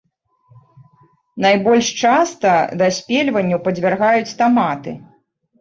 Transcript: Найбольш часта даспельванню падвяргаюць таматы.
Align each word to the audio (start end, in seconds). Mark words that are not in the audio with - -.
Найбольш 1.45 1.91
часта 2.05 2.55
даспельванню 2.83 3.57
падвяргаюць 3.69 4.37
таматы. 4.41 4.91